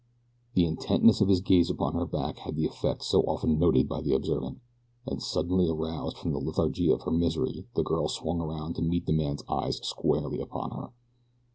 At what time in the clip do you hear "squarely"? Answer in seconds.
9.85-10.39